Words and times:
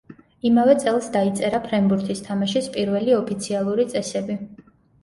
იმავე 0.49 0.75
წელს 0.83 1.09
დაიწერა 1.17 1.59
ფრენბურთის 1.67 2.25
თამაშის 2.31 2.73
პირველი 2.79 3.17
ოფიციალური 3.21 3.89
წესები. 3.97 4.43